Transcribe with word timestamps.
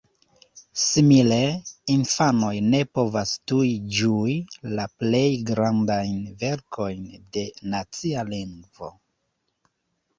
Simile, 0.83 1.37
infanoj 1.95 2.53
ne 2.69 2.79
povas 2.99 3.35
tuj 3.51 3.67
ĝui 3.99 4.35
la 4.81 4.89
plej 5.03 5.23
grandajn 5.53 6.19
verkojn 6.43 7.09
de 7.39 7.49
nacia 7.77 8.29
lingvo! 8.35 8.95